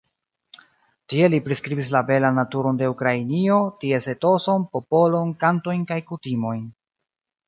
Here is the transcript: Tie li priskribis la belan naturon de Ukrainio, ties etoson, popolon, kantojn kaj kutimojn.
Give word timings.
Tie 1.13 1.27
li 1.33 1.39
priskribis 1.47 1.91
la 1.95 1.99
belan 2.07 2.39
naturon 2.41 2.79
de 2.79 2.89
Ukrainio, 2.93 3.57
ties 3.83 4.07
etoson, 4.15 4.65
popolon, 4.75 5.35
kantojn 5.45 5.85
kaj 5.93 5.99
kutimojn. 6.13 6.65